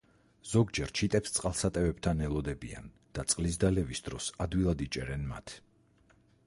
ზოგჯერ 0.51 0.93
ჩიტებს 0.99 1.33
წყალსატევებთან 1.35 2.23
ელოდებიან 2.29 2.89
და 3.19 3.27
წყლის 3.33 3.61
დალევის 3.65 4.03
დროს 4.09 4.33
ადვილად 4.49 4.85
იჭერენ 4.89 5.31
მათ. 5.35 5.59